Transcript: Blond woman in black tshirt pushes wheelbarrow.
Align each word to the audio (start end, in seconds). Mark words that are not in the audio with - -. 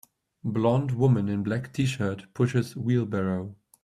Blond 0.43 0.93
woman 0.97 1.29
in 1.29 1.43
black 1.43 1.71
tshirt 1.73 2.25
pushes 2.33 2.75
wheelbarrow. 2.75 3.55